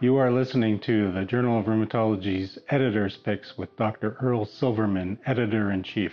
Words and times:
You 0.00 0.14
are 0.18 0.30
listening 0.30 0.78
to 0.82 1.10
the 1.10 1.24
Journal 1.24 1.58
of 1.58 1.66
Rheumatology's 1.66 2.56
Editor's 2.68 3.16
Picks 3.16 3.58
with 3.58 3.74
Dr. 3.74 4.16
Earl 4.20 4.44
Silverman, 4.44 5.18
Editor 5.26 5.72
in 5.72 5.82
Chief. 5.82 6.12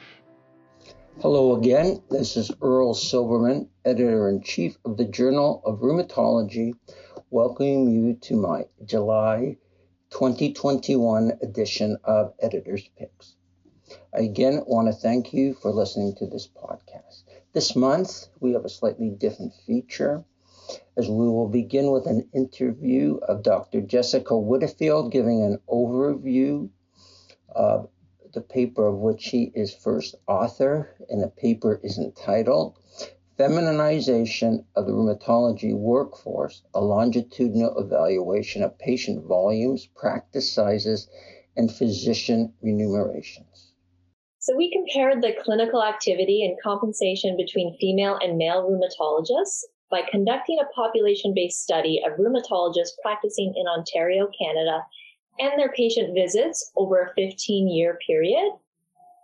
Hello 1.22 1.56
again. 1.56 2.02
This 2.10 2.36
is 2.36 2.50
Earl 2.64 2.96
Silverman, 2.96 3.70
Editor 3.86 4.28
in 4.28 4.42
Chief 4.42 4.76
of 4.86 4.98
the 4.98 5.06
Journal 5.06 5.62
of 5.64 5.82
Rheumatology, 5.82 6.74
welcoming 7.30 7.92
you 7.92 8.16
to 8.22 8.36
my 8.36 8.66
July 8.86 9.58
2021 10.10 11.34
edition 11.44 11.96
of 12.04 12.34
Editor's 12.40 12.90
Picks. 12.98 13.36
I 14.12 14.22
again 14.22 14.64
want 14.66 14.88
to 14.88 14.94
thank 14.94 15.32
you 15.32 15.54
for 15.54 15.70
listening 15.70 16.16
to 16.16 16.26
this 16.26 16.48
podcast. 16.48 17.22
This 17.54 17.76
month, 17.76 18.30
we 18.40 18.54
have 18.54 18.66
a 18.66 18.70
slightly 18.70 19.12
different 19.12 19.54
feature 19.68 20.26
as 20.98 21.08
we 21.08 21.28
will 21.28 21.48
begin 21.50 21.92
with 21.92 22.08
an 22.08 22.28
interview 22.34 23.18
of 23.28 23.44
Dr. 23.44 23.82
Jessica 23.82 24.34
Widdifield 24.34 25.12
giving 25.12 25.44
an 25.44 25.60
overview 25.70 26.70
of 27.50 27.90
the 28.34 28.42
paper 28.42 28.88
of 28.88 28.98
which 28.98 29.22
she 29.22 29.52
is 29.56 29.74
first 29.74 30.16
author, 30.28 30.96
and 31.10 31.22
the 31.22 31.28
paper 31.30 31.80
is 31.84 31.98
entitled 31.98 32.78
Feminization 33.38 34.66
of 34.76 34.86
the 34.86 34.94
Rheumatology 34.94 35.74
Workforce, 35.74 36.64
a 36.74 36.80
longitudinal 36.80 37.78
evaluation 37.78 38.64
of 38.64 38.78
patient 38.80 39.26
volumes, 39.26 39.88
practice 39.88 40.52
sizes, 40.52 41.10
and 41.58 41.70
physician 41.70 42.54
remunerations. 42.62 43.74
So 44.40 44.56
we 44.56 44.72
compared 44.72 45.22
the 45.22 45.34
clinical 45.44 45.84
activity 45.84 46.46
and 46.46 46.58
compensation 46.62 47.36
between 47.36 47.76
female 47.78 48.18
and 48.22 48.38
male 48.38 48.64
rheumatologists 48.64 49.64
by 49.90 50.02
conducting 50.10 50.60
a 50.60 50.74
population 50.74 51.34
based 51.34 51.62
study 51.62 52.02
of 52.06 52.18
rheumatologists 52.18 52.98
practicing 53.02 53.54
in 53.56 53.68
Ontario, 53.68 54.30
Canada, 54.40 54.86
and 55.40 55.60
their 55.60 55.72
patient 55.72 56.14
visits 56.14 56.72
over 56.76 57.02
a 57.02 57.14
15 57.16 57.68
year 57.68 58.00
period. 58.06 58.52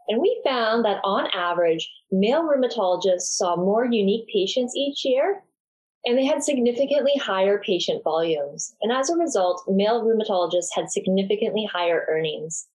And 0.08 0.22
we 0.22 0.42
found 0.44 0.84
that 0.86 1.00
on 1.04 1.30
average, 1.34 1.90
male 2.12 2.44
rheumatologists 2.44 3.34
saw 3.38 3.56
more 3.56 3.86
unique 3.86 4.28
patients 4.28 4.76
each 4.76 5.06
year, 5.06 5.44
and 6.06 6.18
they 6.18 6.26
had 6.26 6.44
significantly 6.44 7.14
higher 7.16 7.60
patient 7.60 8.04
volumes. 8.04 8.76
And 8.82 8.92
as 8.92 9.10
a 9.10 9.16
result, 9.16 9.64
male 9.68 10.04
rheumatologists 10.04 10.70
had 10.74 10.90
significantly 10.90 11.70
higher 11.72 12.06
earnings. 12.10 12.68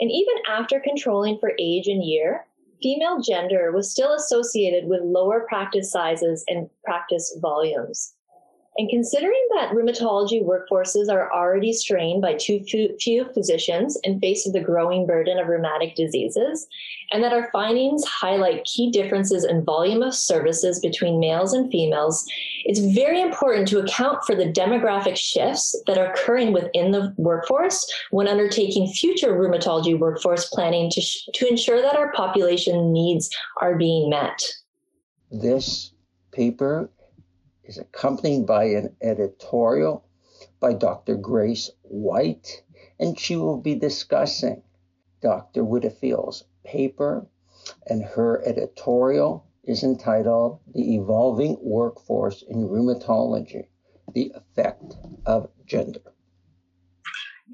And 0.00 0.10
even 0.10 0.34
after 0.48 0.80
controlling 0.80 1.38
for 1.38 1.52
age 1.58 1.86
and 1.86 2.04
year, 2.04 2.44
female 2.82 3.20
gender 3.20 3.72
was 3.72 3.90
still 3.90 4.14
associated 4.14 4.88
with 4.88 5.00
lower 5.02 5.46
practice 5.48 5.90
sizes 5.90 6.44
and 6.48 6.68
practice 6.84 7.36
volumes. 7.40 8.14
And 8.78 8.88
considering 8.88 9.46
that 9.54 9.72
rheumatology 9.72 10.42
workforces 10.42 11.12
are 11.12 11.30
already 11.30 11.74
strained 11.74 12.22
by 12.22 12.34
too 12.34 12.64
few 12.64 13.26
physicians 13.34 13.98
in 14.02 14.18
face 14.18 14.46
of 14.46 14.54
the 14.54 14.62
growing 14.62 15.06
burden 15.06 15.38
of 15.38 15.48
rheumatic 15.48 15.94
diseases, 15.94 16.66
and 17.10 17.22
that 17.22 17.34
our 17.34 17.50
findings 17.52 18.02
highlight 18.06 18.64
key 18.64 18.90
differences 18.90 19.44
in 19.44 19.62
volume 19.62 20.02
of 20.02 20.14
services 20.14 20.80
between 20.80 21.20
males 21.20 21.52
and 21.52 21.70
females, 21.70 22.24
it's 22.64 22.80
very 22.94 23.20
important 23.20 23.68
to 23.68 23.78
account 23.78 24.24
for 24.24 24.34
the 24.34 24.50
demographic 24.50 25.18
shifts 25.18 25.78
that 25.86 25.98
are 25.98 26.10
occurring 26.10 26.54
within 26.54 26.92
the 26.92 27.12
workforce 27.18 27.86
when 28.10 28.26
undertaking 28.26 28.90
future 28.90 29.34
rheumatology 29.34 29.98
workforce 29.98 30.48
planning 30.48 30.90
to, 30.90 31.00
sh- 31.02 31.26
to 31.34 31.46
ensure 31.46 31.82
that 31.82 31.96
our 31.96 32.10
population 32.12 32.90
needs 32.90 33.28
are 33.60 33.76
being 33.76 34.08
met. 34.08 34.42
This 35.30 35.92
paper 36.30 36.88
is 37.72 37.78
accompanied 37.78 38.44
by 38.44 38.64
an 38.64 38.94
editorial 39.00 40.04
by 40.60 40.74
Dr. 40.74 41.16
Grace 41.16 41.70
Wright, 41.90 42.62
and 43.00 43.18
she 43.18 43.34
will 43.34 43.56
be 43.56 43.74
discussing 43.74 44.62
Dr. 45.22 45.64
Widdifield's 45.64 46.44
paper, 46.64 47.26
and 47.86 48.04
her 48.04 48.46
editorial 48.46 49.46
is 49.64 49.82
entitled 49.82 50.60
The 50.74 50.96
Evolving 50.96 51.56
Workforce 51.62 52.42
in 52.42 52.68
Rheumatology 52.68 53.68
The 54.12 54.34
Effect 54.34 54.98
of 55.24 55.48
Gender. 55.64 56.11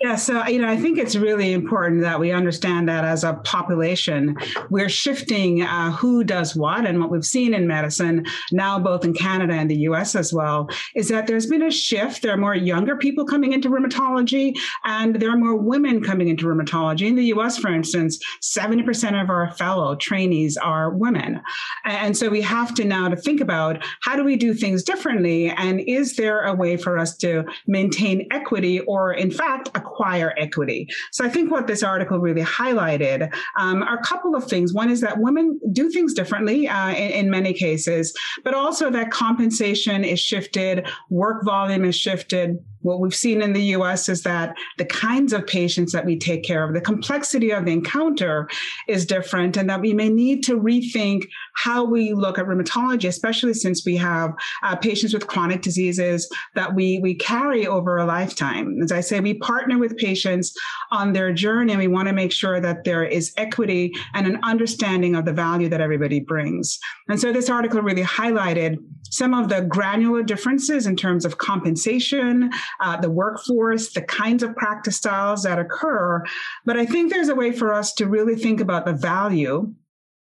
Yeah, 0.00 0.14
so 0.14 0.46
you 0.46 0.60
know, 0.60 0.68
I 0.68 0.76
think 0.76 0.96
it's 0.96 1.16
really 1.16 1.52
important 1.52 2.02
that 2.02 2.20
we 2.20 2.30
understand 2.30 2.88
that 2.88 3.04
as 3.04 3.24
a 3.24 3.34
population, 3.44 4.36
we're 4.70 4.88
shifting 4.88 5.62
uh, 5.62 5.90
who 5.90 6.22
does 6.22 6.54
what, 6.54 6.86
and 6.86 7.00
what 7.00 7.10
we've 7.10 7.24
seen 7.24 7.52
in 7.52 7.66
medicine 7.66 8.24
now, 8.52 8.78
both 8.78 9.04
in 9.04 9.12
Canada 9.12 9.54
and 9.54 9.68
the 9.68 9.78
U.S. 9.78 10.14
as 10.14 10.32
well, 10.32 10.68
is 10.94 11.08
that 11.08 11.26
there's 11.26 11.46
been 11.46 11.62
a 11.62 11.70
shift. 11.70 12.22
There 12.22 12.32
are 12.32 12.36
more 12.36 12.54
younger 12.54 12.96
people 12.96 13.24
coming 13.24 13.52
into 13.52 13.70
rheumatology, 13.70 14.56
and 14.84 15.16
there 15.16 15.30
are 15.30 15.36
more 15.36 15.56
women 15.56 16.02
coming 16.04 16.28
into 16.28 16.46
rheumatology. 16.46 17.08
In 17.08 17.16
the 17.16 17.26
U.S., 17.26 17.58
for 17.58 17.72
instance, 17.72 18.20
seventy 18.40 18.84
percent 18.84 19.16
of 19.16 19.30
our 19.30 19.50
fellow 19.52 19.96
trainees 19.96 20.56
are 20.56 20.90
women, 20.90 21.40
and 21.84 22.16
so 22.16 22.28
we 22.28 22.40
have 22.42 22.72
to 22.74 22.84
now 22.84 23.08
to 23.08 23.16
think 23.16 23.40
about 23.40 23.84
how 24.02 24.14
do 24.14 24.22
we 24.22 24.36
do 24.36 24.54
things 24.54 24.84
differently, 24.84 25.50
and 25.50 25.80
is 25.80 26.14
there 26.14 26.42
a 26.42 26.54
way 26.54 26.76
for 26.76 26.98
us 26.98 27.16
to 27.16 27.44
maintain 27.66 28.28
equity, 28.30 28.78
or 28.80 29.12
in 29.12 29.32
fact, 29.32 29.70
acquire 29.98 30.34
equity. 30.38 30.86
So 31.12 31.24
I 31.24 31.28
think 31.28 31.50
what 31.50 31.66
this 31.66 31.82
article 31.82 32.18
really 32.18 32.42
highlighted 32.42 33.32
um, 33.56 33.82
are 33.82 33.98
a 33.98 34.02
couple 34.02 34.34
of 34.34 34.44
things. 34.44 34.72
One 34.72 34.90
is 34.90 35.00
that 35.00 35.18
women 35.18 35.58
do 35.72 35.90
things 35.90 36.14
differently 36.14 36.68
uh, 36.68 36.90
in, 36.90 37.10
in 37.10 37.30
many 37.30 37.52
cases, 37.52 38.14
but 38.44 38.54
also 38.54 38.90
that 38.90 39.10
compensation 39.10 40.04
is 40.04 40.20
shifted, 40.20 40.86
work 41.10 41.44
volume 41.44 41.84
is 41.84 41.96
shifted 41.96 42.58
what 42.82 43.00
we've 43.00 43.14
seen 43.14 43.42
in 43.42 43.52
the 43.52 43.62
US 43.76 44.08
is 44.08 44.22
that 44.22 44.56
the 44.76 44.84
kinds 44.84 45.32
of 45.32 45.46
patients 45.46 45.92
that 45.92 46.04
we 46.04 46.16
take 46.16 46.44
care 46.44 46.64
of, 46.64 46.74
the 46.74 46.80
complexity 46.80 47.50
of 47.50 47.64
the 47.64 47.72
encounter 47.72 48.48
is 48.86 49.06
different, 49.06 49.56
and 49.56 49.68
that 49.68 49.80
we 49.80 49.92
may 49.92 50.08
need 50.08 50.42
to 50.44 50.58
rethink 50.58 51.28
how 51.56 51.84
we 51.84 52.12
look 52.12 52.38
at 52.38 52.46
rheumatology, 52.46 53.08
especially 53.08 53.54
since 53.54 53.84
we 53.84 53.96
have 53.96 54.32
uh, 54.62 54.76
patients 54.76 55.12
with 55.12 55.26
chronic 55.26 55.62
diseases 55.62 56.28
that 56.54 56.74
we, 56.74 56.98
we 57.00 57.14
carry 57.14 57.66
over 57.66 57.98
a 57.98 58.04
lifetime. 58.04 58.80
As 58.82 58.92
I 58.92 59.00
say, 59.00 59.20
we 59.20 59.34
partner 59.34 59.78
with 59.78 59.96
patients 59.96 60.54
on 60.90 61.12
their 61.12 61.32
journey, 61.32 61.72
and 61.72 61.80
we 61.80 61.88
want 61.88 62.08
to 62.08 62.14
make 62.14 62.32
sure 62.32 62.60
that 62.60 62.84
there 62.84 63.04
is 63.04 63.32
equity 63.36 63.92
and 64.14 64.26
an 64.26 64.38
understanding 64.42 65.16
of 65.16 65.24
the 65.24 65.32
value 65.32 65.68
that 65.68 65.80
everybody 65.80 66.20
brings. 66.20 66.78
And 67.08 67.20
so 67.20 67.32
this 67.32 67.50
article 67.50 67.80
really 67.82 68.02
highlighted 68.02 68.78
some 69.10 69.34
of 69.34 69.48
the 69.48 69.62
granular 69.62 70.22
differences 70.22 70.86
in 70.86 70.96
terms 70.96 71.24
of 71.24 71.38
compensation, 71.38 72.50
uh, 72.80 73.00
the 73.00 73.10
workforce, 73.10 73.92
the 73.92 74.02
kinds 74.02 74.42
of 74.42 74.56
practice 74.56 74.96
styles 74.96 75.42
that 75.42 75.58
occur. 75.58 76.22
But 76.64 76.76
I 76.76 76.86
think 76.86 77.10
there's 77.10 77.28
a 77.28 77.34
way 77.34 77.52
for 77.52 77.72
us 77.72 77.92
to 77.94 78.06
really 78.06 78.36
think 78.36 78.60
about 78.60 78.86
the 78.86 78.92
value 78.92 79.74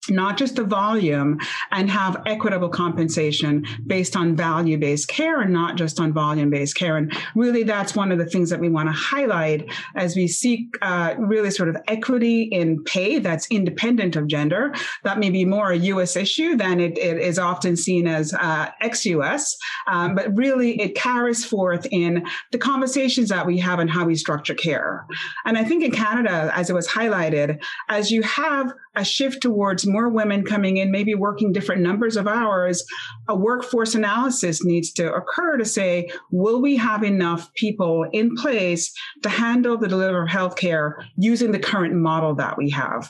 not 0.09 0.37
just 0.37 0.55
the 0.55 0.63
volume 0.63 1.39
and 1.71 1.89
have 1.89 2.21
equitable 2.25 2.69
compensation 2.69 3.65
based 3.87 4.15
on 4.15 4.35
value 4.35 4.77
based 4.77 5.07
care 5.07 5.41
and 5.41 5.51
not 5.51 5.75
just 5.75 5.99
on 5.99 6.13
volume 6.13 6.49
based 6.49 6.75
care. 6.75 6.97
And 6.97 7.15
really, 7.35 7.63
that's 7.63 7.95
one 7.95 8.11
of 8.11 8.17
the 8.17 8.25
things 8.25 8.49
that 8.49 8.59
we 8.59 8.69
want 8.69 8.89
to 8.89 8.93
highlight 8.93 9.69
as 9.95 10.15
we 10.15 10.27
seek 10.27 10.75
uh, 10.81 11.15
really 11.17 11.51
sort 11.51 11.69
of 11.69 11.77
equity 11.87 12.43
in 12.43 12.83
pay 12.83 13.19
that's 13.19 13.47
independent 13.47 14.15
of 14.15 14.27
gender. 14.27 14.73
That 15.03 15.19
may 15.19 15.29
be 15.29 15.45
more 15.45 15.71
a 15.71 15.77
US 15.77 16.15
issue 16.15 16.55
than 16.55 16.79
it, 16.79 16.97
it 16.97 17.17
is 17.17 17.39
often 17.39 17.75
seen 17.75 18.07
as 18.07 18.33
uh, 18.33 18.69
ex 18.81 19.05
US, 19.05 19.55
um, 19.87 20.15
but 20.15 20.35
really 20.35 20.79
it 20.81 20.95
carries 20.95 21.45
forth 21.45 21.87
in 21.91 22.25
the 22.51 22.57
conversations 22.57 23.29
that 23.29 23.45
we 23.45 23.57
have 23.59 23.79
and 23.79 23.89
how 23.89 24.05
we 24.05 24.15
structure 24.15 24.53
care. 24.53 25.05
And 25.45 25.57
I 25.57 25.63
think 25.63 25.83
in 25.83 25.91
Canada, 25.91 26.51
as 26.53 26.69
it 26.69 26.73
was 26.73 26.87
highlighted, 26.87 27.61
as 27.89 28.11
you 28.11 28.21
have 28.23 28.73
a 28.95 29.03
shift 29.03 29.41
towards 29.41 29.85
more 29.95 30.09
women 30.09 30.43
coming 30.43 30.75
in, 30.75 30.91
maybe 30.91 31.15
working 31.15 31.53
different 31.53 31.81
numbers 31.81 32.17
of 32.17 32.27
hours, 32.27 32.83
a 33.29 33.35
workforce 33.35 33.95
analysis 33.95 34.65
needs 34.65 34.91
to 34.91 35.13
occur 35.13 35.55
to 35.55 35.63
say, 35.63 36.09
will 36.31 36.61
we 36.61 36.75
have 36.75 37.01
enough 37.01 37.53
people 37.53 38.05
in 38.11 38.35
place 38.35 38.93
to 39.23 39.29
handle 39.29 39.77
the 39.77 39.87
delivery 39.87 40.23
of 40.23 40.27
healthcare 40.27 40.95
using 41.15 41.53
the 41.53 41.59
current 41.59 41.95
model 41.95 42.35
that 42.35 42.57
we 42.57 42.69
have? 42.71 43.09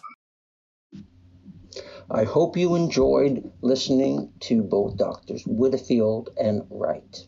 I 2.12 2.24
hope 2.24 2.56
you 2.56 2.76
enjoyed 2.76 3.52
listening 3.62 4.32
to 4.42 4.62
both 4.62 4.96
Doctors 4.96 5.44
Widdifield 5.46 6.28
and 6.38 6.62
Wright. 6.70 7.26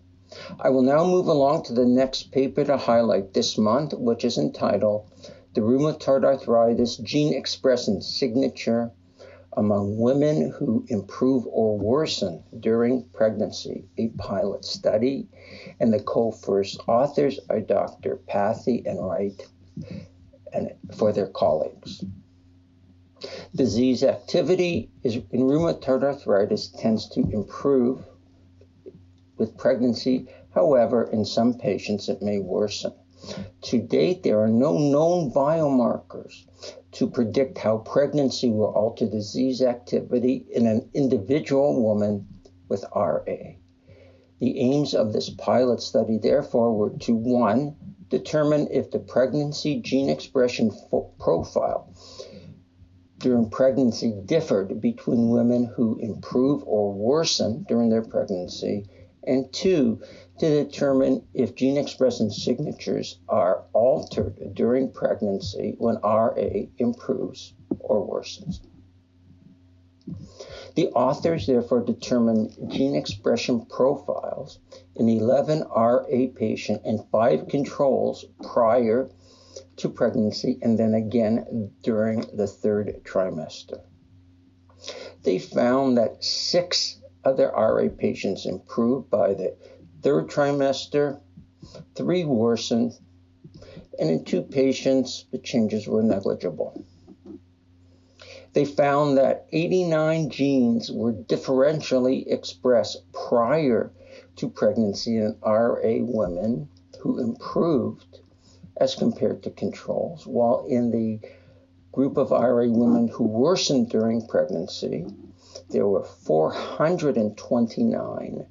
I 0.60 0.70
will 0.70 0.84
now 0.84 1.04
move 1.04 1.26
along 1.26 1.64
to 1.64 1.74
the 1.74 1.86
next 1.88 2.32
paper 2.32 2.64
to 2.64 2.78
highlight 2.78 3.34
this 3.34 3.58
month, 3.58 3.94
which 3.98 4.24
is 4.24 4.38
entitled 4.38 5.10
the 5.56 5.62
rheumatoid 5.62 6.24
arthritis 6.24 6.98
gene 6.98 7.34
expression 7.34 8.04
signature 8.04 8.92
among 9.58 9.98
women 9.98 10.52
who 10.52 10.86
improve 10.88 11.44
or 11.48 11.78
worsen 11.80 12.44
during 12.60 13.04
pregnancy, 13.12 13.86
a 13.98 14.10
pilot 14.10 14.64
study. 14.64 15.28
And 15.80 15.92
the 15.92 16.00
co 16.00 16.32
first 16.32 16.80
authors 16.88 17.40
are 17.50 17.60
Dr. 17.60 18.20
Pathi 18.30 18.86
and 18.86 19.04
Wright 19.04 19.46
and 20.54 20.72
for 20.96 21.12
their 21.12 21.28
colleagues. 21.28 22.06
Disease 23.56 24.04
activity 24.04 24.92
is, 25.02 25.16
in 25.16 25.42
rheumatoid 25.42 26.04
arthritis 26.04 26.70
tends 26.70 27.10
to 27.10 27.22
improve 27.22 28.06
with 29.38 29.58
pregnancy. 29.58 30.28
However, 30.54 31.04
in 31.06 31.26
some 31.26 31.56
patients, 31.56 32.10
it 32.10 32.22
may 32.22 32.38
worsen. 32.38 32.94
To 33.64 33.82
date, 33.82 34.24
there 34.24 34.40
are 34.40 34.50
no 34.50 34.78
known 34.78 35.32
biomarkers 35.32 36.46
to 36.94 37.10
predict 37.10 37.58
how 37.58 37.80
pregnancy 37.80 38.50
will 38.50 38.74
alter 38.74 39.08
disease 39.08 39.62
activity 39.62 40.46
in 40.52 40.66
an 40.66 40.90
individual 40.94 41.82
woman 41.82 42.28
with 42.70 42.86
RA. 42.96 43.22
The 44.40 44.60
aims 44.60 44.94
of 44.94 45.14
this 45.14 45.30
pilot 45.30 45.82
study, 45.82 46.18
therefore, 46.18 46.74
were 46.74 46.92
to 46.92 47.16
one, 47.16 47.76
determine 48.10 48.68
if 48.72 48.92
the 48.92 49.00
pregnancy 49.00 49.82
gene 49.82 50.10
expression 50.10 50.72
fo- 50.72 51.12
profile 51.20 51.94
during 53.20 53.50
pregnancy 53.50 54.14
differed 54.26 54.80
between 54.80 55.30
women 55.30 55.66
who 55.66 55.98
improve 56.00 56.64
or 56.66 56.94
worsen 56.94 57.66
during 57.68 57.90
their 57.90 58.04
pregnancy, 58.04 58.86
and 59.24 59.52
two, 59.52 60.00
to 60.40 60.64
determine 60.64 61.28
if 61.34 61.56
gene 61.56 61.78
expression 61.78 62.30
signatures 62.30 63.20
are 63.28 63.64
altered 63.74 64.54
during 64.54 64.92
pregnancy 64.92 65.76
when 65.78 65.98
RA 66.04 66.34
improves 66.78 67.54
or 67.80 68.08
worsens. 68.08 68.60
The 70.76 70.90
authors 70.90 71.48
therefore 71.48 71.82
determined 71.82 72.56
gene 72.68 72.96
expression 72.96 73.66
profiles 73.66 74.60
in 74.96 75.10
11 75.10 75.64
RA 75.64 76.28
patients 76.36 76.84
and 76.86 77.04
five 77.12 77.48
controls 77.48 78.24
prior 78.44 79.10
to 79.78 79.90
pregnancy 79.90 80.60
and 80.62 80.78
then 80.78 80.94
again 80.94 81.72
during 81.82 82.26
the 82.34 82.48
third 82.48 83.02
trimester. 83.04 83.82
They 85.24 85.40
found 85.40 85.98
that 85.98 86.24
six 86.24 87.00
of 87.24 87.38
their 87.38 87.50
RA 87.50 87.90
patients 87.90 88.46
improved 88.46 89.10
by 89.10 89.34
the 89.34 89.58
third 90.02 90.30
trimester, 90.30 91.20
three 91.96 92.26
worsened, 92.26 92.94
and 94.00 94.10
in 94.10 94.24
two 94.24 94.42
patients, 94.42 95.26
the 95.32 95.38
changes 95.38 95.88
were 95.88 96.04
negligible. 96.04 96.84
They 98.54 98.66
found 98.66 99.18
that 99.18 99.46
89 99.52 100.30
genes 100.30 100.92
were 100.92 101.14
differentially 101.14 102.26
expressed 102.28 103.12
prior 103.12 103.92
to 104.38 104.50
pregnancy 104.50 105.18
in 105.18 105.36
RA 105.46 105.98
women 106.02 106.70
who 107.00 107.20
improved 107.20 108.20
as 108.78 108.96
compared 108.96 109.44
to 109.44 109.52
controls, 109.52 110.26
while 110.26 110.66
in 110.68 110.92
the 110.92 111.20
group 111.92 112.18
of 112.18 112.32
RA 112.32 112.68
women 112.68 113.08
who 113.08 113.24
worsened 113.24 113.90
during 113.90 114.28
pregnancy, 114.28 115.06
there 115.70 115.88
were 115.88 116.04
429 116.04 118.46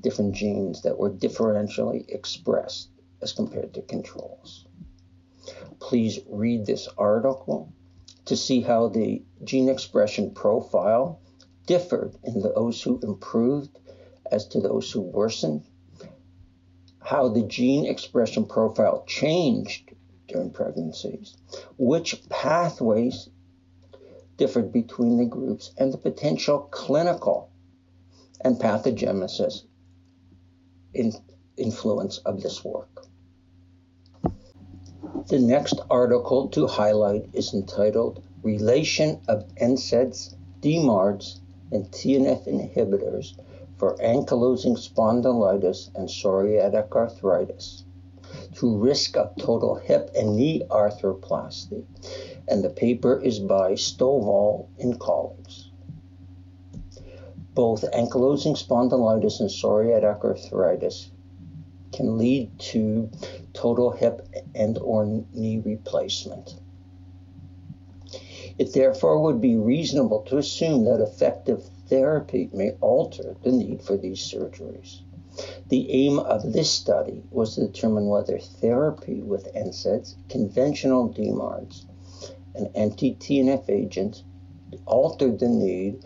different 0.00 0.34
genes 0.34 0.82
that 0.82 0.98
were 0.98 1.10
differentially 1.10 2.04
expressed 2.08 2.90
as 3.22 3.32
compared 3.32 3.74
to 3.74 3.82
controls. 3.82 4.66
Please 5.78 6.20
read 6.28 6.66
this 6.66 6.88
article 6.98 7.72
to 8.26 8.36
see 8.36 8.60
how 8.60 8.88
the 8.88 9.22
gene 9.44 9.68
expression 9.68 10.30
profile 10.32 11.20
differed 11.66 12.14
in 12.24 12.40
those 12.40 12.82
who 12.82 13.00
improved 13.02 13.78
as 14.30 14.46
to 14.46 14.60
those 14.60 14.90
who 14.90 15.00
worsened, 15.00 15.62
how 17.00 17.28
the 17.28 17.42
gene 17.42 17.86
expression 17.86 18.44
profile 18.44 19.04
changed 19.06 19.92
during 20.28 20.50
pregnancies, 20.50 21.36
which 21.78 22.28
pathways 22.28 23.28
differed 24.36 24.72
between 24.72 25.18
the 25.18 25.26
groups, 25.26 25.72
and 25.76 25.92
the 25.92 25.98
potential 25.98 26.60
clinical 26.70 27.50
and 28.40 28.58
pathogenesis 28.58 29.64
in 30.94 31.12
influence 31.56 32.18
of 32.18 32.42
this 32.42 32.64
work. 32.64 33.06
The 35.28 35.38
next 35.38 35.80
article 35.90 36.48
to 36.48 36.66
highlight 36.66 37.28
is 37.32 37.54
entitled 37.54 38.22
Relation 38.42 39.20
of 39.28 39.46
NSAIDs, 39.56 40.34
DMARDs, 40.60 41.40
and 41.70 41.90
TNF 41.90 42.46
inhibitors 42.48 43.34
for 43.76 43.96
ankylosing 43.96 44.76
spondylitis 44.76 45.90
and 45.94 46.08
psoriatic 46.08 46.90
arthritis 46.92 47.84
to 48.54 48.76
risk 48.76 49.16
of 49.16 49.36
total 49.36 49.74
hip 49.74 50.10
and 50.14 50.36
knee 50.36 50.62
arthroplasty. 50.70 51.84
And 52.48 52.64
the 52.64 52.70
paper 52.70 53.20
is 53.20 53.38
by 53.38 53.72
Stovall 53.72 54.68
and 54.78 54.98
colleagues. 54.98 55.59
Both 57.54 57.82
ankylosing 57.90 58.56
spondylitis 58.56 59.40
and 59.40 59.50
psoriatic 59.50 60.22
arthritis 60.24 61.10
can 61.92 62.16
lead 62.16 62.56
to 62.58 63.10
total 63.52 63.90
hip 63.90 64.28
and 64.54 64.78
or 64.78 65.24
knee 65.32 65.58
replacement. 65.58 66.54
It 68.56 68.72
therefore 68.72 69.20
would 69.22 69.40
be 69.40 69.56
reasonable 69.56 70.20
to 70.26 70.38
assume 70.38 70.84
that 70.84 71.00
effective 71.00 71.68
therapy 71.88 72.50
may 72.52 72.72
alter 72.80 73.36
the 73.42 73.50
need 73.50 73.82
for 73.82 73.96
these 73.96 74.20
surgeries. 74.20 75.00
The 75.68 75.90
aim 75.90 76.18
of 76.18 76.52
this 76.52 76.70
study 76.70 77.24
was 77.30 77.54
to 77.54 77.66
determine 77.66 78.08
whether 78.08 78.38
therapy 78.38 79.22
with 79.22 79.52
NSAIDs, 79.54 80.14
conventional 80.28 81.08
DMARDs, 81.08 81.84
and 82.54 82.70
anti-TNF 82.76 83.68
agents 83.68 84.22
altered 84.86 85.38
the 85.38 85.48
need 85.48 86.04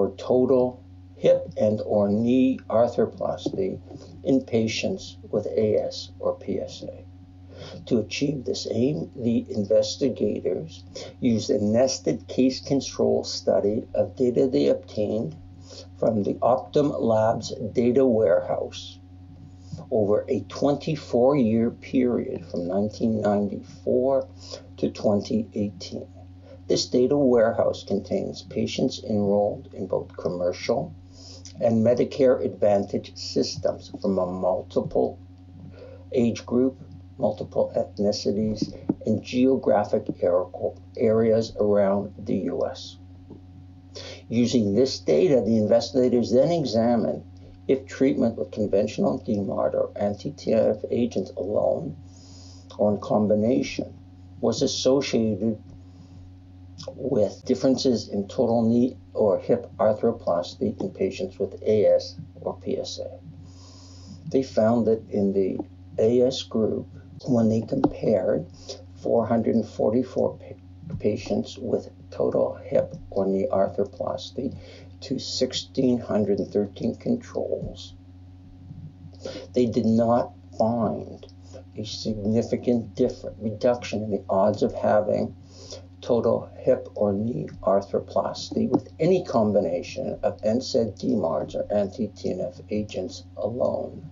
for 0.00 0.12
total 0.16 0.82
hip 1.14 1.52
and 1.58 1.82
or 1.82 2.08
knee 2.08 2.58
arthroplasty 2.70 3.78
in 4.24 4.40
patients 4.40 5.18
with 5.30 5.46
AS 5.46 6.10
or 6.18 6.38
PSA. 6.40 7.02
To 7.84 7.98
achieve 7.98 8.46
this 8.46 8.66
aim, 8.70 9.10
the 9.14 9.44
investigators 9.50 10.84
used 11.20 11.50
a 11.50 11.62
nested 11.62 12.26
case 12.28 12.60
control 12.60 13.24
study 13.24 13.86
of 13.94 14.16
data 14.16 14.46
they 14.46 14.68
obtained 14.68 15.36
from 15.98 16.22
the 16.22 16.32
Optum 16.36 16.98
Labs 16.98 17.52
data 17.74 18.06
warehouse 18.06 18.98
over 19.90 20.24
a 20.30 20.40
24 20.48 21.36
year 21.36 21.70
period 21.70 22.46
from 22.46 22.66
1994 22.66 24.26
to 24.78 24.90
2018. 24.90 26.19
This 26.70 26.86
data 26.86 27.16
warehouse 27.16 27.82
contains 27.82 28.42
patients 28.42 29.02
enrolled 29.02 29.70
in 29.74 29.88
both 29.88 30.16
commercial 30.16 30.92
and 31.60 31.84
Medicare 31.84 32.44
Advantage 32.44 33.16
systems 33.16 33.90
from 34.00 34.16
a 34.20 34.26
multiple 34.26 35.18
age 36.12 36.46
group, 36.46 36.78
multiple 37.18 37.72
ethnicities, 37.74 38.72
and 39.04 39.20
geographic 39.20 40.06
areas 40.96 41.52
around 41.58 42.14
the 42.16 42.36
U.S. 42.54 42.98
Using 44.28 44.72
this 44.72 45.00
data, 45.00 45.42
the 45.44 45.56
investigators 45.56 46.30
then 46.30 46.52
examined 46.52 47.24
if 47.66 47.84
treatment 47.84 48.38
with 48.38 48.52
conventional 48.52 49.18
DMARD 49.18 49.74
or 49.74 49.90
anti-TNF 49.96 50.84
agents 50.92 51.32
alone 51.36 51.96
or 52.78 52.92
in 52.92 53.00
combination 53.00 53.92
was 54.40 54.62
associated 54.62 55.58
with 56.96 57.44
differences 57.44 58.08
in 58.08 58.26
total 58.28 58.62
knee 58.62 58.96
or 59.14 59.38
hip 59.38 59.70
arthroplasty 59.78 60.80
in 60.80 60.90
patients 60.90 61.38
with 61.38 61.62
AS 61.62 62.16
or 62.40 62.58
PSA. 62.64 63.18
They 64.26 64.42
found 64.42 64.86
that 64.86 65.08
in 65.10 65.32
the 65.32 65.58
AS 65.98 66.42
group, 66.44 66.86
when 67.26 67.48
they 67.48 67.60
compared 67.60 68.46
444 69.02 70.38
patients 70.98 71.58
with 71.58 71.90
total 72.10 72.54
hip 72.54 72.94
or 73.10 73.26
knee 73.26 73.46
arthroplasty 73.50 74.56
to 75.00 75.14
1,613 75.14 76.94
controls, 76.96 77.94
they 79.52 79.66
did 79.66 79.86
not 79.86 80.32
find 80.58 81.26
a 81.76 81.84
significant 81.84 82.94
different 82.94 83.36
reduction 83.40 84.02
in 84.02 84.10
the 84.10 84.22
odds 84.28 84.62
of 84.62 84.74
having 84.74 85.34
total 86.00 86.48
hip 86.58 86.88
or 86.94 87.12
knee 87.12 87.46
arthroplasty 87.62 88.68
with 88.68 88.92
any 88.98 89.22
combination 89.24 90.18
of 90.22 90.40
NSAID 90.42 90.98
DMARDs 90.98 91.54
or 91.54 91.66
anti-TNF 91.70 92.62
agents 92.70 93.22
alone. 93.36 94.10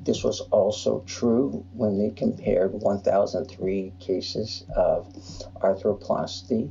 This 0.00 0.24
was 0.24 0.40
also 0.50 1.04
true 1.06 1.64
when 1.74 1.98
they 1.98 2.08
compared 2.10 2.72
1,003 2.72 3.92
cases 4.00 4.64
of 4.74 5.06
arthroplasty 5.62 6.70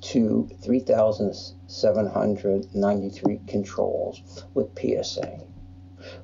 to 0.00 0.48
3,793 0.62 3.40
controls 3.46 4.44
with 4.54 4.68
PSA. 4.78 5.40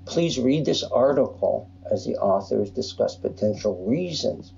Please 0.06 0.38
read 0.38 0.64
this 0.64 0.82
article 0.82 1.68
as 1.90 2.04
the 2.04 2.16
authors 2.16 2.70
discuss 2.70 3.16
potential 3.16 3.84
reasons 3.86 4.52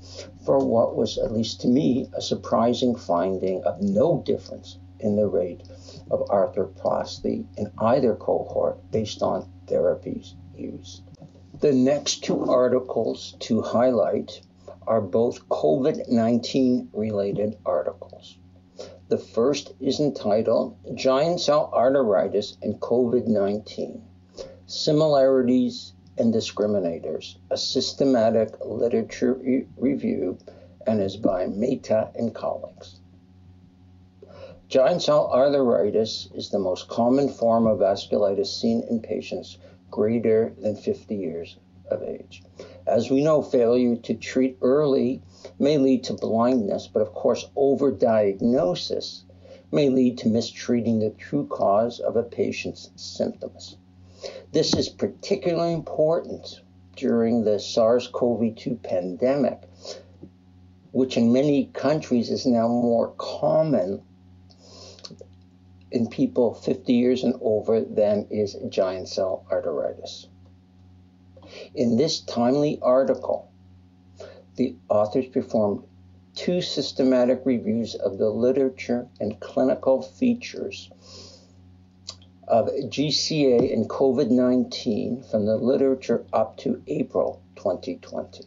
for 0.44 0.58
what 0.58 0.96
was, 0.96 1.18
at 1.18 1.32
least 1.32 1.60
to 1.60 1.68
me, 1.68 2.08
a 2.14 2.20
surprising 2.20 2.94
finding 2.94 3.62
of 3.64 3.80
no 3.80 4.22
difference 4.24 4.78
in 5.00 5.16
the 5.16 5.26
rate 5.26 5.62
of 6.10 6.20
arthroplasty 6.28 7.46
in 7.56 7.70
either 7.78 8.14
cohort 8.14 8.78
based 8.90 9.22
on 9.22 9.48
therapies 9.66 10.34
used. 10.56 11.02
The 11.60 11.72
next 11.72 12.24
two 12.24 12.44
articles 12.44 13.36
to 13.40 13.62
highlight 13.62 14.40
are 14.86 15.00
both 15.00 15.48
COVID 15.48 16.08
19 16.08 16.90
related 16.92 17.58
articles. 17.66 18.38
The 19.08 19.18
first 19.18 19.72
is 19.80 20.00
entitled 20.00 20.76
Giant 20.94 21.40
Cell 21.40 21.70
Arteritis 21.72 22.56
and 22.62 22.80
COVID 22.80 23.26
19 23.26 24.02
Similarities 24.66 25.94
and 26.18 26.34
Discriminators, 26.34 27.36
a 27.50 27.56
systematic 27.56 28.56
literature 28.64 29.34
re- 29.34 29.66
review, 29.76 30.36
and 30.86 31.00
is 31.00 31.16
by 31.16 31.46
Mehta 31.46 32.10
and 32.14 32.34
colleagues. 32.34 33.00
Giant 34.68 35.00
cell 35.00 35.30
arteritis 35.32 36.28
is 36.34 36.50
the 36.50 36.58
most 36.58 36.88
common 36.88 37.28
form 37.28 37.66
of 37.66 37.78
vasculitis 37.78 38.48
seen 38.48 38.82
in 38.90 39.00
patients 39.00 39.56
greater 39.90 40.52
than 40.58 40.76
50 40.76 41.14
years 41.14 41.56
of 41.90 42.02
age. 42.02 42.42
As 42.86 43.10
we 43.10 43.22
know, 43.22 43.40
failure 43.40 43.96
to 43.96 44.14
treat 44.14 44.58
early 44.60 45.22
may 45.58 45.78
lead 45.78 46.04
to 46.04 46.14
blindness, 46.14 46.86
but 46.86 47.00
of 47.00 47.14
course, 47.14 47.48
overdiagnosis 47.56 49.22
may 49.70 49.88
lead 49.88 50.18
to 50.18 50.28
mistreating 50.28 50.98
the 50.98 51.10
true 51.10 51.46
cause 51.46 52.00
of 52.00 52.16
a 52.16 52.22
patient's 52.22 52.90
symptoms. 52.96 53.76
This 54.52 54.74
is 54.74 54.88
particularly 54.88 55.72
important 55.72 56.60
during 56.96 57.44
the 57.44 57.58
SARS 57.58 58.08
CoV 58.08 58.56
2 58.56 58.76
pandemic, 58.82 59.62
which 60.92 61.16
in 61.16 61.32
many 61.32 61.66
countries 61.66 62.30
is 62.30 62.46
now 62.46 62.66
more 62.66 63.14
common 63.18 64.02
in 65.90 66.08
people 66.08 66.54
50 66.54 66.92
years 66.92 67.24
and 67.24 67.34
over 67.40 67.80
than 67.80 68.26
is 68.30 68.56
giant 68.68 69.08
cell 69.08 69.44
arteritis. 69.50 70.26
In 71.74 71.96
this 71.96 72.20
timely 72.20 72.78
article, 72.82 73.50
the 74.56 74.76
authors 74.88 75.26
performed 75.28 75.84
two 76.34 76.60
systematic 76.60 77.40
reviews 77.44 77.94
of 77.94 78.18
the 78.18 78.28
literature 78.28 79.08
and 79.20 79.40
clinical 79.40 80.02
features 80.02 80.90
of 82.48 82.68
GCA 82.68 83.72
and 83.72 83.88
COVID 83.90 84.30
19 84.30 85.22
from 85.22 85.44
the 85.44 85.56
literature 85.56 86.24
up 86.32 86.56
to 86.58 86.82
April 86.86 87.42
2020. 87.56 88.44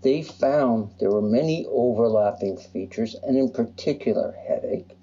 They 0.00 0.22
found 0.22 0.92
there 0.98 1.10
were 1.10 1.20
many 1.20 1.66
overlapping 1.66 2.56
features, 2.56 3.14
and 3.22 3.36
in 3.36 3.50
particular, 3.50 4.32
headache, 4.32 4.96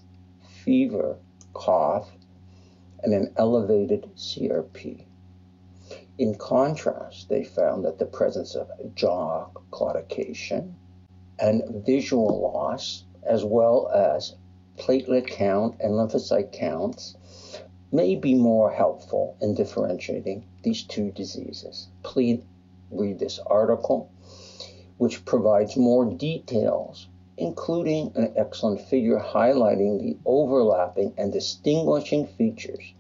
fever, 0.63 1.17
cough, 1.53 2.09
and 3.03 3.13
an 3.13 3.31
elevated 3.37 4.09
CRP. 4.15 5.05
In 6.17 6.33
contrast, 6.35 7.29
they 7.29 7.43
found 7.43 7.85
that 7.85 7.99
the 7.99 8.05
presence 8.05 8.55
of 8.55 8.67
jaw 8.95 9.47
claudication 9.71 10.73
and 11.37 11.85
visual 11.85 12.41
loss, 12.41 13.03
as 13.23 13.43
well 13.43 13.89
as 13.89 14.35
platelet 14.77 15.27
count 15.27 15.75
and 15.81 15.91
lymphocyte 15.91 16.51
counts, 16.51 17.15
may 17.95 18.15
be 18.15 18.35
more 18.35 18.71
helpful 18.71 19.37
in 19.41 19.55
differentiating 19.55 20.43
these 20.63 20.83
two 20.83 21.11
diseases. 21.11 21.87
Please 22.03 22.41
read 22.91 23.19
this 23.19 23.39
article, 23.39 24.09
which 24.97 25.23
provides 25.25 25.77
more 25.77 26.05
details 26.05 27.07
including 27.37 28.11
an 28.15 28.33
excellent 28.37 28.79
figure 28.79 29.19
highlighting 29.19 29.99
the 29.99 30.17
overlapping 30.25 31.13
and 31.17 31.33
distinguishing 31.33 32.25
features 32.25 32.93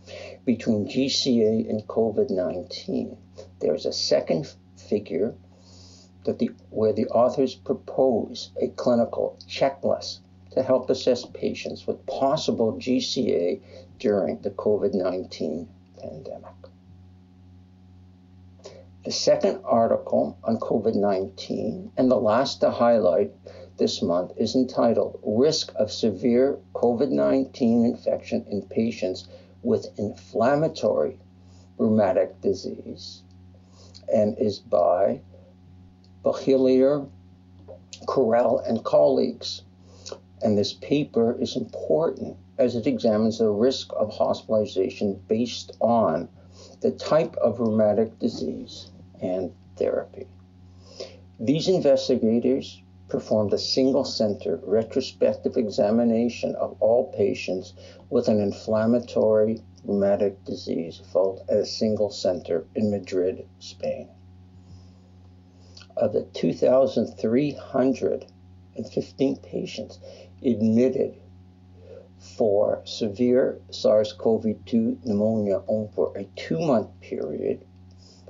between 0.43 0.87
GCA 0.87 1.69
and 1.69 1.87
COVID 1.87 2.29
19. 2.29 3.17
There's 3.59 3.85
a 3.85 3.93
second 3.93 4.53
figure 4.75 5.33
that 6.25 6.39
the, 6.39 6.51
where 6.69 6.91
the 6.91 7.07
authors 7.07 7.55
propose 7.55 8.51
a 8.61 8.67
clinical 8.69 9.37
checklist 9.47 10.19
to 10.55 10.63
help 10.63 10.89
assess 10.89 11.25
patients 11.25 11.85
with 11.85 12.05
possible 12.05 12.73
GCA 12.73 13.61
during 13.99 14.41
the 14.41 14.49
COVID 14.51 14.93
19 14.93 15.67
pandemic. 16.01 16.53
The 19.03 19.11
second 19.11 19.61
article 19.63 20.37
on 20.43 20.57
COVID 20.57 20.95
19 20.95 21.91
and 21.95 22.09
the 22.09 22.15
last 22.15 22.61
to 22.61 22.71
highlight 22.71 23.31
this 23.77 24.01
month 24.01 24.31
is 24.37 24.55
entitled 24.55 25.19
Risk 25.23 25.73
of 25.75 25.91
Severe 25.91 26.57
COVID 26.73 27.09
19 27.09 27.85
Infection 27.85 28.45
in 28.49 28.63
Patients 28.63 29.27
with 29.61 29.87
Inflammatory 29.99 31.19
Rheumatic 31.77 32.41
Disease 32.41 33.21
and 34.11 34.37
is 34.39 34.59
by 34.59 35.19
Bachiller, 36.23 37.07
Corral, 38.07 38.59
and 38.59 38.83
colleagues. 38.83 39.61
And 40.41 40.57
this 40.57 40.73
paper 40.73 41.37
is 41.39 41.55
important 41.55 42.37
as 42.57 42.75
it 42.75 42.87
examines 42.87 43.39
the 43.39 43.49
risk 43.49 43.91
of 43.93 44.11
hospitalization 44.13 45.21
based 45.27 45.75
on 45.79 46.29
the 46.81 46.91
type 46.91 47.35
of 47.37 47.59
rheumatic 47.59 48.19
disease 48.19 48.91
and 49.21 49.53
therapy. 49.75 50.27
These 51.39 51.67
investigators 51.67 52.81
performed 53.07 53.53
a 53.53 53.57
single 53.57 54.03
center 54.03 54.59
retrospective 54.63 55.57
examination 55.57 56.55
of 56.55 56.75
all 56.79 57.11
patients 57.11 57.73
with 58.09 58.27
an 58.27 58.39
inflammatory 58.39 59.61
rheumatic 59.83 60.43
disease 60.43 61.01
followed 61.11 61.41
at 61.49 61.57
a 61.57 61.65
single 61.65 62.09
center 62.09 62.65
in 62.75 62.89
Madrid, 62.89 63.45
Spain. 63.59 64.09
Of 65.95 66.13
the 66.13 66.23
2,315 68.75 69.37
patients 69.37 69.99
admitted 70.43 71.15
for 72.19 72.81
severe 72.83 73.61
SARS 73.69 74.11
CoV 74.11 74.57
2 74.65 74.99
pneumonia 75.05 75.61
over 75.69 76.11
a 76.17 76.25
two 76.35 76.59
month 76.59 76.89
period 76.99 77.63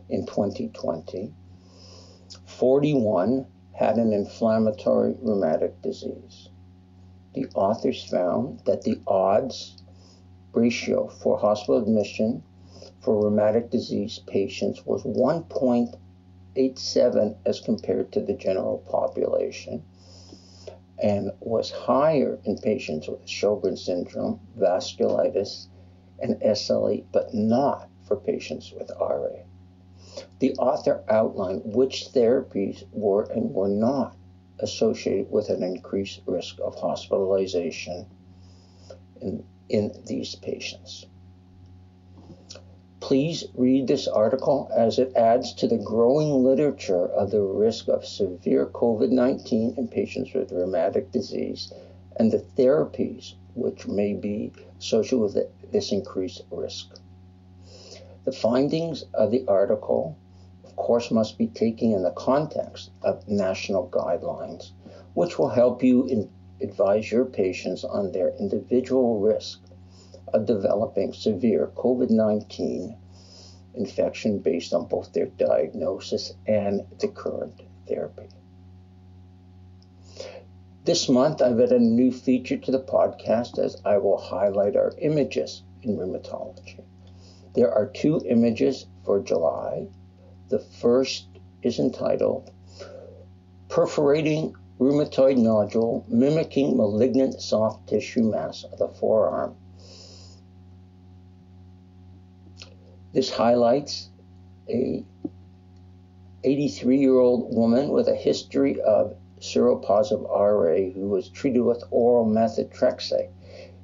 in 0.08 0.24
2020, 0.28 1.34
41 2.46 3.48
had 3.74 3.98
an 3.98 4.14
inflammatory 4.14 5.16
rheumatic 5.20 5.82
disease. 5.82 6.50
The 7.34 7.48
authors 7.56 8.04
found 8.04 8.60
that 8.66 8.84
the 8.84 9.02
odds 9.08 9.82
ratio 10.54 11.08
for 11.08 11.40
hospital 11.40 11.82
admission 11.82 12.44
for 13.00 13.24
rheumatic 13.24 13.72
disease 13.72 14.20
patients 14.28 14.86
was 14.86 15.02
1.87 15.02 17.36
as 17.48 17.60
compared 17.62 18.12
to 18.12 18.22
the 18.22 18.34
general 18.34 18.84
population 18.88 19.82
and 21.06 21.32
was 21.40 21.70
higher 21.70 22.40
in 22.46 22.58
patients 22.58 23.08
with 23.08 23.24
Sjogren 23.28 23.78
syndrome, 23.78 24.40
vasculitis, 24.58 25.68
and 26.20 26.42
SLE, 26.42 27.06
but 27.12 27.32
not 27.32 27.88
for 28.08 28.16
patients 28.16 28.74
with 28.74 28.90
RA. 29.00 29.44
The 30.40 30.56
author 30.56 31.04
outlined 31.08 31.62
which 31.64 32.08
therapies 32.12 32.84
were 32.92 33.26
and 33.26 33.54
were 33.54 33.68
not 33.68 34.16
associated 34.58 35.30
with 35.30 35.50
an 35.50 35.62
increased 35.62 36.22
risk 36.26 36.58
of 36.60 36.74
hospitalization 36.74 38.08
in, 39.22 39.44
in 39.70 39.92
these 40.08 40.34
patients. 40.34 41.06
Please 43.08 43.46
read 43.54 43.86
this 43.86 44.08
article 44.08 44.68
as 44.76 44.98
it 44.98 45.16
adds 45.16 45.54
to 45.54 45.68
the 45.68 45.78
growing 45.78 46.44
literature 46.44 47.06
of 47.06 47.30
the 47.30 47.44
risk 47.44 47.88
of 47.88 48.04
severe 48.04 48.66
COVID 48.66 49.12
19 49.12 49.76
in 49.78 49.88
patients 49.88 50.34
with 50.34 50.52
rheumatic 50.52 51.12
disease 51.12 51.72
and 52.16 52.32
the 52.32 52.40
therapies 52.40 53.36
which 53.54 53.88
may 53.88 54.14
be 54.16 54.52
associated 54.80 55.20
with 55.20 55.72
this 55.72 55.92
increased 55.92 56.46
risk. 56.50 57.00
The 58.24 58.32
findings 58.32 59.04
of 59.14 59.30
the 59.30 59.46
article, 59.48 60.18
of 60.64 60.76
course, 60.76 61.12
must 61.12 61.38
be 61.38 61.46
taken 61.46 61.92
in 61.92 62.02
the 62.02 62.10
context 62.10 62.90
of 63.04 63.28
national 63.28 63.88
guidelines, 63.90 64.72
which 65.14 65.38
will 65.38 65.50
help 65.50 65.84
you 65.84 66.08
in, 66.08 66.28
advise 66.60 67.12
your 67.12 67.26
patients 67.26 67.84
on 67.84 68.12
their 68.14 68.30
individual 68.40 69.20
risk 69.20 69.62
developing 70.46 71.14
severe 71.14 71.72
COVID 71.76 72.10
19 72.10 72.98
infection 73.76 74.40
based 74.40 74.74
on 74.74 74.88
both 74.88 75.14
their 75.14 75.28
diagnosis 75.28 76.34
and 76.48 76.82
the 77.00 77.08
current 77.08 77.62
therapy. 77.88 78.28
This 80.86 81.10
month, 81.10 81.42
I've 81.42 81.60
added 81.60 81.72
a 81.72 81.80
new 81.80 82.12
feature 82.12 82.58
to 82.58 82.72
the 82.72 82.80
podcast 82.80 83.58
as 83.58 83.82
I 83.84 83.98
will 83.98 84.18
highlight 84.18 84.76
our 84.76 84.94
images 85.00 85.64
in 85.82 85.98
rheumatology. 85.98 86.82
There 87.54 87.72
are 87.72 87.88
two 87.88 88.22
images 88.26 88.86
for 89.04 89.20
July. 89.20 89.88
The 90.50 90.60
first 90.60 91.26
is 91.64 91.80
entitled 91.80 92.52
Perforating 93.68 94.56
Rheumatoid 94.80 95.38
Nodule 95.38 96.06
Mimicking 96.08 96.78
Malignant 96.78 97.42
Soft 97.42 97.88
Tissue 97.88 98.24
Mass 98.24 98.64
of 98.64 98.78
the 98.78 98.88
Forearm. 98.88 99.56
This 103.16 103.30
highlights 103.30 104.10
a 104.68 105.06
83 106.44 106.98
year 106.98 107.18
old 107.18 107.56
woman 107.56 107.88
with 107.88 108.10
a 108.10 108.14
history 108.14 108.82
of 108.82 109.16
seropositive 109.40 110.28
RA 110.30 110.92
who 110.92 111.08
was 111.08 111.30
treated 111.30 111.62
with 111.62 111.82
oral 111.92 112.26
methotrexate. 112.26 113.30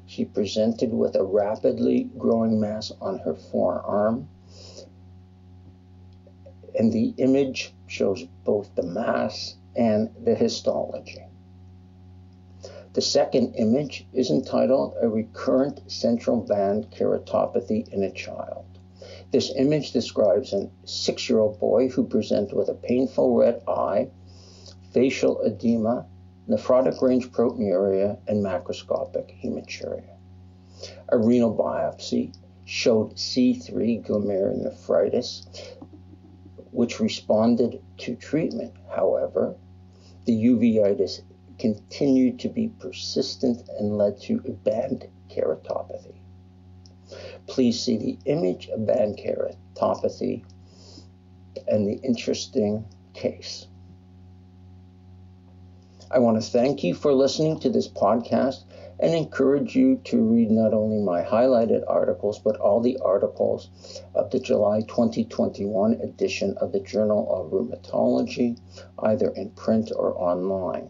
She 0.06 0.26
presented 0.26 0.94
with 0.94 1.16
a 1.16 1.24
rapidly 1.24 2.10
growing 2.18 2.60
mass 2.60 2.92
on 3.00 3.20
her 3.20 3.34
forearm. 3.34 4.28
And 6.78 6.92
the 6.92 7.14
image 7.16 7.74
shows 7.88 8.26
both 8.44 8.76
the 8.76 8.84
mass 8.84 9.56
and 9.78 10.14
the 10.26 10.36
histology. 10.36 11.24
The 12.92 13.02
second 13.02 13.54
image 13.56 14.06
is 14.12 14.30
entitled 14.30 14.96
A 15.02 15.08
Recurrent 15.08 15.90
Central 15.90 16.42
Band 16.42 16.92
Keratopathy 16.92 17.88
in 17.94 18.04
a 18.04 18.12
Child. 18.12 18.61
This 19.32 19.50
image 19.56 19.94
describes 19.94 20.52
a 20.52 20.70
six 20.84 21.30
year 21.30 21.40
old 21.40 21.58
boy 21.58 21.88
who 21.88 22.04
presents 22.04 22.52
with 22.52 22.68
a 22.68 22.74
painful 22.74 23.34
red 23.34 23.62
eye, 23.66 24.10
facial 24.92 25.42
edema, 25.44 26.06
nephrotic 26.50 27.02
range 27.02 27.32
proteinuria, 27.32 28.18
and 28.28 28.44
macroscopic 28.44 29.42
hematuria. 29.42 30.18
A 31.08 31.18
renal 31.18 31.56
biopsy 31.56 32.34
showed 32.66 33.16
C3 33.16 34.06
glomerulonephritis, 34.06 35.46
which 36.72 37.00
responded 37.00 37.82
to 38.00 38.16
treatment. 38.16 38.74
However, 38.90 39.56
the 40.26 40.34
uveitis 40.34 41.22
continued 41.58 42.40
to 42.40 42.50
be 42.50 42.68
persistent 42.68 43.70
and 43.80 43.98
led 43.98 44.20
to 44.24 44.40
band 44.40 45.08
keratopathy. 45.30 46.21
Please 47.48 47.80
see 47.80 47.98
the 47.98 48.18
image 48.26 48.70
of 48.70 48.86
band 48.86 49.20
and 51.68 51.88
the 51.88 52.00
interesting 52.04 52.86
case. 53.14 53.68
I 56.14 56.20
want 56.20 56.42
to 56.42 56.50
thank 56.50 56.84
you 56.84 56.94
for 56.94 57.14
listening 57.14 57.60
to 57.62 57.70
this 57.70 57.88
podcast 57.88 58.66
and 59.00 59.16
encourage 59.16 59.76
you 59.76 59.96
to 60.04 60.22
read 60.22 60.52
not 60.52 60.74
only 60.74 61.02
my 61.02 61.24
highlighted 61.24 61.84
articles, 61.88 62.38
but 62.38 62.58
all 62.58 62.82
the 62.82 62.98
articles 62.98 63.70
of 64.14 64.30
the 64.30 64.40
July 64.40 64.82
2021 64.82 65.94
edition 66.02 66.58
of 66.58 66.74
the 66.74 66.82
Journal 66.82 67.28
of 67.34 67.52
Rheumatology, 67.52 68.60
either 69.00 69.30
in 69.30 69.52
print 69.52 69.92
or 69.96 70.14
online. 70.22 70.90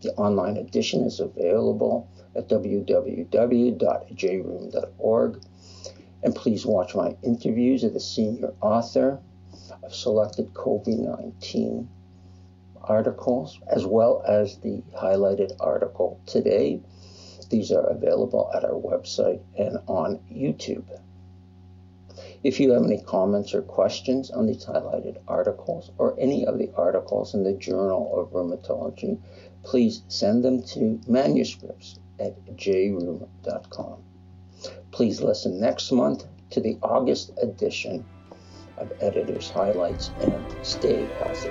The 0.00 0.14
online 0.14 0.56
edition 0.56 1.04
is 1.04 1.20
available 1.20 2.08
at 2.34 2.48
www.jrheum.org. 2.48 3.30
And 6.22 6.34
please 6.34 6.64
watch 6.64 6.94
my 6.94 7.16
interviews 7.22 7.84
of 7.84 7.94
the 7.94 8.00
senior 8.00 8.54
author 8.60 9.20
of 9.82 9.94
selected 9.94 10.54
COVID 10.54 10.98
19 10.98 11.88
articles, 12.82 13.60
as 13.68 13.86
well 13.86 14.22
as 14.26 14.58
the 14.58 14.82
highlighted 14.94 15.52
article 15.60 16.20
today. 16.26 16.80
These 17.50 17.72
are 17.72 17.86
available 17.86 18.50
at 18.54 18.64
our 18.64 18.80
website 18.80 19.40
and 19.56 19.78
on 19.86 20.20
YouTube. 20.32 20.84
If 22.44 22.58
you 22.58 22.72
have 22.72 22.84
any 22.84 23.00
comments 23.00 23.54
or 23.54 23.62
questions 23.62 24.30
on 24.30 24.46
these 24.46 24.64
highlighted 24.64 25.18
articles 25.28 25.90
or 25.98 26.18
any 26.18 26.44
of 26.44 26.58
the 26.58 26.70
articles 26.74 27.34
in 27.34 27.44
the 27.44 27.52
Journal 27.52 28.18
of 28.18 28.32
Rheumatology, 28.32 29.18
please 29.62 30.02
send 30.08 30.44
them 30.44 30.62
to 30.62 31.00
manuscripts 31.06 31.98
at 32.18 32.34
jrheum.com. 32.56 34.02
Please 34.90 35.20
listen 35.20 35.60
next 35.60 35.90
month 35.92 36.24
to 36.50 36.60
the 36.60 36.78
August 36.82 37.32
edition 37.42 38.04
of 38.76 38.92
Editor's 39.00 39.50
Highlights 39.50 40.10
and 40.20 40.44
stay 40.62 41.06
healthy. 41.18 41.50